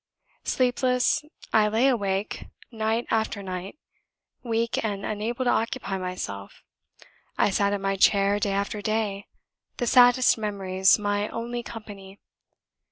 [0.43, 1.23] Sleepless,
[1.53, 3.77] I lay awake night after night,
[4.41, 6.63] weak and unable to occupy myself.
[7.37, 9.27] I sat in my chair day after day,
[9.77, 12.19] the saddest memories my only company.